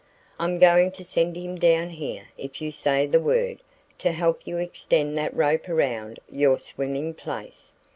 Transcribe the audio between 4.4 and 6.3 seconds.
you extend that rope around